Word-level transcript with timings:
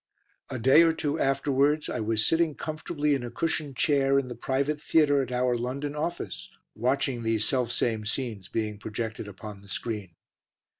A 0.49 0.57
day 0.57 0.81
or 0.81 0.93
two 0.93 1.19
afterwards 1.19 1.87
I 1.87 1.99
was 1.99 2.25
sitting 2.25 2.55
comfortably 2.55 3.13
in 3.13 3.21
a 3.23 3.29
cushioned 3.29 3.75
chair 3.77 4.17
in 4.17 4.29
the 4.29 4.35
private 4.35 4.81
theatre 4.81 5.21
at 5.21 5.31
our 5.31 5.55
London 5.55 5.95
office 5.95 6.49
watching 6.73 7.21
these 7.21 7.45
selfsame 7.45 8.07
scenes 8.07 8.47
being 8.47 8.79
projected 8.79 9.27
upon 9.27 9.61
the 9.61 9.67
screen. 9.67 10.15